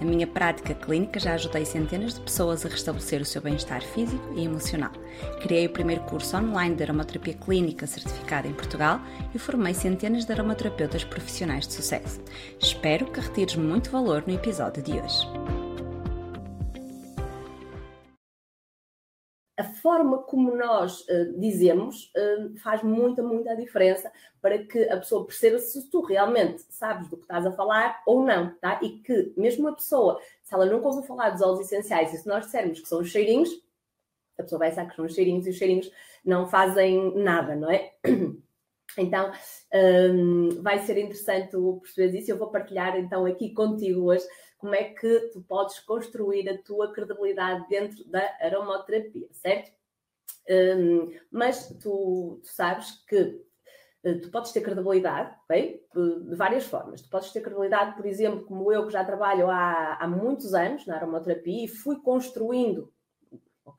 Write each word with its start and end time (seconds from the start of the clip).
Na 0.00 0.06
minha 0.06 0.26
prática 0.26 0.74
clínica 0.74 1.20
já 1.20 1.34
ajudei 1.34 1.66
centenas 1.66 2.14
de 2.14 2.20
pessoas 2.20 2.64
a 2.64 2.68
restabelecer 2.70 3.20
o 3.20 3.24
seu 3.24 3.42
bem-estar 3.42 3.82
físico 3.82 4.32
e 4.34 4.44
emocional. 4.44 4.92
Criei 5.42 5.66
o 5.66 5.70
primeiro 5.70 6.02
curso 6.04 6.36
online 6.38 6.74
de 6.74 6.82
aromaterapia 6.82 7.34
clínica 7.34 7.86
certificado 7.86 8.48
em 8.48 8.54
Portugal 8.54 8.98
e 9.34 9.38
formei 9.38 9.74
centenas 9.74 10.24
de 10.24 10.32
aromaterapeutas 10.32 11.04
profissionais 11.04 11.66
de 11.66 11.74
sucesso. 11.74 12.20
Espero 12.58 13.06
que 13.12 13.20
retires 13.20 13.56
muito 13.56 13.90
valor 13.90 14.24
no 14.26 14.34
episódio 14.34 14.82
de 14.82 14.92
hoje. 14.92 15.59
A 19.60 19.64
forma 19.64 20.22
como 20.22 20.56
nós 20.56 21.02
uh, 21.02 21.38
dizemos 21.38 22.10
uh, 22.16 22.56
faz 22.60 22.82
muita, 22.82 23.22
muita 23.22 23.54
diferença 23.54 24.10
para 24.40 24.56
que 24.56 24.88
a 24.88 24.96
pessoa 24.96 25.26
perceba 25.26 25.58
se 25.58 25.90
tu 25.90 26.00
realmente 26.00 26.64
sabes 26.70 27.08
do 27.08 27.18
que 27.18 27.24
estás 27.24 27.44
a 27.44 27.52
falar 27.52 28.02
ou 28.06 28.24
não, 28.24 28.54
tá? 28.54 28.80
E 28.82 29.00
que 29.00 29.34
mesmo 29.36 29.68
a 29.68 29.74
pessoa, 29.74 30.18
se 30.42 30.54
ela 30.54 30.64
nunca 30.64 30.88
ouviu 30.88 31.02
falar 31.02 31.28
dos 31.28 31.42
óleos 31.42 31.60
essenciais 31.60 32.14
e 32.14 32.16
se 32.16 32.26
nós 32.26 32.46
dissermos 32.46 32.80
que 32.80 32.88
são 32.88 33.00
os 33.00 33.10
cheirinhos, 33.10 33.50
a 34.38 34.42
pessoa 34.42 34.60
vai 34.60 34.68
achar 34.68 34.88
que 34.88 34.96
são 34.96 35.04
os 35.04 35.14
cheirinhos 35.14 35.46
e 35.46 35.50
os 35.50 35.56
cheirinhos 35.56 35.92
não 36.24 36.48
fazem 36.48 37.14
nada, 37.18 37.54
não 37.54 37.70
é? 37.70 37.92
Então, 38.98 39.32
um, 39.72 40.62
vai 40.62 40.78
ser 40.80 40.98
interessante 40.98 41.56
perceber 41.80 42.18
isso. 42.18 42.30
Eu 42.30 42.38
vou 42.38 42.50
partilhar 42.50 42.96
então 42.96 43.24
aqui 43.24 43.52
contigo 43.52 44.06
hoje 44.06 44.26
como 44.60 44.74
é 44.74 44.84
que 44.84 45.30
tu 45.32 45.40
podes 45.42 45.78
construir 45.80 46.48
a 46.48 46.62
tua 46.62 46.92
credibilidade 46.92 47.66
dentro 47.68 48.04
da 48.04 48.22
aromaterapia, 48.40 49.26
certo? 49.32 49.72
Um, 50.48 51.10
mas 51.30 51.68
tu, 51.78 52.40
tu, 52.42 52.48
sabes 52.48 53.02
que 53.06 53.42
uh, 54.04 54.20
tu 54.20 54.30
podes 54.30 54.52
ter 54.52 54.60
credibilidade, 54.60 55.34
ok? 55.44 55.82
De 55.94 56.36
várias 56.36 56.66
formas. 56.66 57.00
Tu 57.00 57.08
podes 57.08 57.32
ter 57.32 57.40
credibilidade, 57.40 57.96
por 57.96 58.04
exemplo, 58.04 58.44
como 58.44 58.70
eu 58.70 58.86
que 58.86 58.92
já 58.92 59.02
trabalho 59.02 59.48
há, 59.48 59.94
há 59.94 60.06
muitos 60.06 60.52
anos 60.52 60.86
na 60.86 60.96
aromaterapia 60.96 61.64
e 61.64 61.68
fui 61.68 61.96
construindo, 62.00 62.92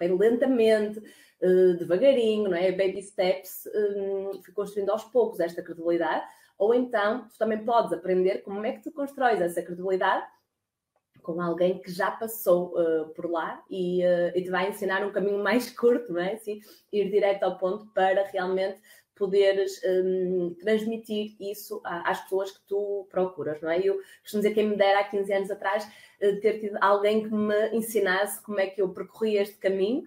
ok? 0.00 0.16
Lentamente, 0.16 0.98
uh, 0.98 1.76
devagarinho, 1.76 2.50
não 2.50 2.56
é? 2.56 2.72
Baby 2.72 3.02
steps, 3.02 3.68
um, 3.74 4.42
fui 4.42 4.52
construindo 4.54 4.90
aos 4.90 5.04
poucos 5.04 5.40
esta 5.40 5.62
credibilidade. 5.62 6.24
Ou 6.58 6.74
então, 6.74 7.26
tu 7.28 7.38
também 7.38 7.64
podes 7.64 7.92
aprender 7.92 8.42
como 8.42 8.64
é 8.64 8.72
que 8.72 8.82
tu 8.82 8.92
constróis 8.92 9.40
essa 9.40 9.62
credibilidade 9.62 10.26
com 11.22 11.40
alguém 11.40 11.78
que 11.80 11.90
já 11.90 12.10
passou 12.10 12.72
uh, 12.78 13.08
por 13.14 13.30
lá 13.30 13.62
e, 13.68 14.02
uh, 14.04 14.32
e, 14.34 14.42
te 14.42 14.50
vai 14.50 14.68
ensinar 14.68 15.04
um 15.04 15.12
caminho 15.12 15.42
mais 15.42 15.70
curto, 15.76 16.12
não 16.12 16.20
é? 16.20 16.34
Assim, 16.34 16.60
ir 16.92 17.10
direto 17.10 17.42
ao 17.44 17.58
ponto 17.58 17.86
para 17.92 18.24
realmente 18.24 18.80
poderes 19.20 19.78
um, 19.84 20.56
transmitir 20.58 21.36
isso 21.38 21.82
às 21.84 22.22
pessoas 22.22 22.50
que 22.50 22.60
tu 22.66 23.06
procuras, 23.10 23.60
não 23.60 23.70
é? 23.70 23.78
Eu 23.78 24.00
costumo 24.22 24.42
dizer 24.42 24.54
quem 24.54 24.66
me 24.66 24.76
dera 24.76 25.00
há 25.00 25.04
15 25.04 25.30
anos 25.30 25.50
atrás 25.50 25.84
uh, 25.84 26.40
ter 26.40 26.58
tido 26.58 26.78
alguém 26.80 27.28
que 27.28 27.34
me 27.34 27.68
ensinasse 27.76 28.42
como 28.42 28.58
é 28.58 28.66
que 28.66 28.80
eu 28.80 28.88
percorri 28.88 29.36
este 29.36 29.58
caminho, 29.58 30.02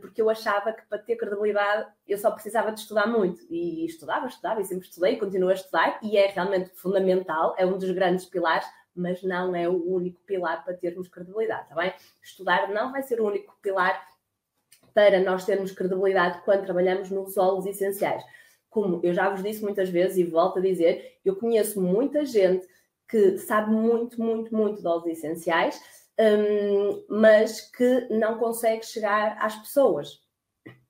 porque 0.00 0.22
eu 0.22 0.30
achava 0.30 0.72
que 0.72 0.80
para 0.86 0.96
ter 0.96 1.14
credibilidade 1.16 1.90
eu 2.06 2.16
só 2.16 2.30
precisava 2.30 2.72
de 2.72 2.80
estudar 2.80 3.06
muito 3.06 3.44
e 3.50 3.84
estudava, 3.84 4.26
estudava 4.26 4.62
e 4.62 4.64
sempre 4.64 4.88
estudei, 4.88 5.16
continuo 5.18 5.50
a 5.50 5.52
estudar 5.52 6.00
e 6.02 6.16
é 6.16 6.28
realmente 6.28 6.70
fundamental, 6.70 7.54
é 7.58 7.66
um 7.66 7.76
dos 7.76 7.90
grandes 7.90 8.24
pilares 8.24 8.66
mas 8.98 9.22
não 9.22 9.54
é 9.54 9.68
o 9.68 9.94
único 9.94 10.20
pilar 10.22 10.64
para 10.64 10.74
termos 10.74 11.08
credibilidade, 11.08 11.62
está 11.62 11.74
bem? 11.76 11.94
Estudar 12.20 12.68
não 12.68 12.90
vai 12.90 13.02
ser 13.02 13.20
o 13.20 13.26
único 13.26 13.56
pilar 13.62 14.04
para 14.98 15.20
nós 15.20 15.44
termos 15.44 15.70
credibilidade 15.70 16.42
quando 16.44 16.64
trabalhamos 16.64 17.08
nos 17.08 17.36
óleos 17.36 17.66
essenciais. 17.66 18.20
Como 18.68 18.98
eu 19.04 19.14
já 19.14 19.30
vos 19.30 19.44
disse 19.44 19.62
muitas 19.62 19.88
vezes 19.88 20.16
e 20.16 20.24
volto 20.24 20.58
a 20.58 20.60
dizer, 20.60 21.20
eu 21.24 21.36
conheço 21.36 21.80
muita 21.80 22.26
gente 22.26 22.66
que 23.08 23.38
sabe 23.38 23.70
muito, 23.70 24.20
muito, 24.20 24.52
muito 24.52 24.80
de 24.80 24.88
óleos 24.88 25.06
essenciais, 25.06 25.80
um, 26.18 27.04
mas 27.08 27.60
que 27.60 28.08
não 28.10 28.38
consegue 28.38 28.84
chegar 28.84 29.38
às 29.40 29.54
pessoas. 29.54 30.20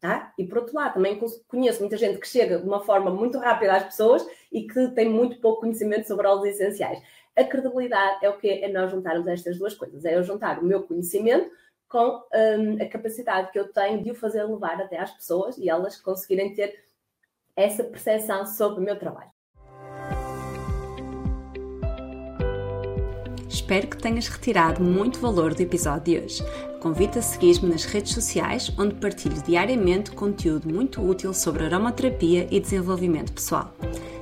Tá? 0.00 0.32
E 0.38 0.44
por 0.46 0.58
outro 0.58 0.74
lado, 0.74 0.94
também 0.94 1.20
conheço 1.46 1.80
muita 1.80 1.98
gente 1.98 2.18
que 2.18 2.26
chega 2.26 2.58
de 2.58 2.66
uma 2.66 2.80
forma 2.80 3.10
muito 3.10 3.36
rápida 3.36 3.74
às 3.74 3.84
pessoas 3.84 4.26
e 4.50 4.66
que 4.66 4.88
tem 4.92 5.10
muito 5.10 5.38
pouco 5.38 5.60
conhecimento 5.60 6.08
sobre 6.08 6.26
óleos 6.26 6.46
essenciais. 6.46 6.98
A 7.36 7.44
credibilidade 7.44 8.24
é 8.24 8.30
o 8.30 8.38
que 8.38 8.48
é 8.48 8.68
nós 8.72 8.90
juntarmos 8.90 9.26
estas 9.26 9.58
duas 9.58 9.74
coisas, 9.74 10.06
é 10.06 10.16
eu 10.16 10.22
juntar 10.22 10.60
o 10.60 10.64
meu 10.64 10.84
conhecimento 10.84 11.50
com 11.88 12.22
um, 12.34 12.82
a 12.82 12.86
capacidade 12.86 13.50
que 13.50 13.58
eu 13.58 13.72
tenho 13.72 14.02
de 14.02 14.10
o 14.10 14.14
fazer 14.14 14.44
levar 14.44 14.80
até 14.80 14.98
às 14.98 15.10
pessoas 15.10 15.56
e 15.56 15.68
elas 15.68 15.96
conseguirem 16.00 16.54
ter 16.54 16.84
essa 17.56 17.82
percepção 17.82 18.46
sobre 18.46 18.80
o 18.80 18.84
meu 18.84 18.98
trabalho. 18.98 19.30
Espero 23.48 23.88
que 23.88 23.98
tenhas 23.98 24.28
retirado 24.28 24.82
muito 24.82 25.18
valor 25.18 25.54
do 25.54 25.60
episódio 25.60 26.04
de 26.04 26.24
hoje. 26.24 26.42
Convido 26.80 27.18
a 27.18 27.22
seguir-me 27.22 27.70
nas 27.70 27.84
redes 27.84 28.14
sociais, 28.14 28.72
onde 28.78 28.94
partilho 28.94 29.42
diariamente 29.42 30.12
conteúdo 30.12 30.72
muito 30.72 31.02
útil 31.02 31.34
sobre 31.34 31.64
aromaterapia 31.64 32.46
e 32.50 32.60
desenvolvimento 32.60 33.32
pessoal. 33.32 33.74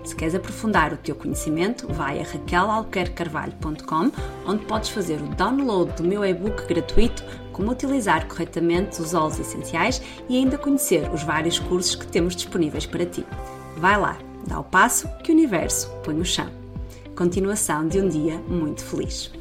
Se 0.04 0.16
queres 0.16 0.34
aprofundar 0.34 0.92
o 0.92 0.96
teu 0.96 1.14
conhecimento, 1.14 1.86
vai 1.92 2.20
a 2.20 2.24
raquelalquercarvalho.com, 2.24 4.10
onde 4.46 4.64
podes 4.64 4.88
fazer 4.88 5.20
o 5.20 5.28
download 5.34 5.92
do 5.92 6.04
meu 6.04 6.24
e-book 6.24 6.66
gratuito 6.66 7.22
Como 7.56 7.70
utilizar 7.70 8.28
corretamente 8.28 9.00
os 9.00 9.14
óleos 9.14 9.40
essenciais 9.40 10.02
e 10.28 10.36
ainda 10.36 10.58
conhecer 10.58 11.10
os 11.10 11.22
vários 11.22 11.58
cursos 11.58 11.94
que 11.94 12.06
temos 12.06 12.36
disponíveis 12.36 12.84
para 12.84 13.06
ti. 13.06 13.24
Vai 13.78 13.98
lá, 13.98 14.18
dá 14.46 14.60
o 14.60 14.64
passo 14.64 15.08
que 15.24 15.32
o 15.32 15.34
universo 15.34 15.90
põe 16.04 16.14
no 16.14 16.24
chão. 16.24 16.50
Continuação 17.16 17.88
de 17.88 17.98
um 17.98 18.10
dia 18.10 18.36
muito 18.46 18.84
feliz. 18.84 19.32